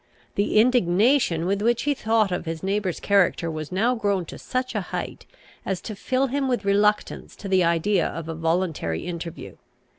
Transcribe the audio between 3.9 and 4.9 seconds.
grown to such a